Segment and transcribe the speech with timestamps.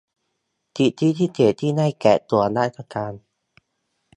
[0.75, 3.13] สิทธิพิเศษที่ให้แก่ส่วนราชการ